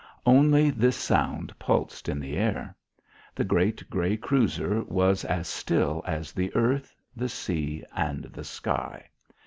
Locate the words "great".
3.43-3.87